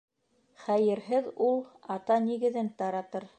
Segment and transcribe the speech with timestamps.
[0.61, 1.61] Хәйерһеҙ ул
[1.97, 3.29] ата нигеҙен таратыр.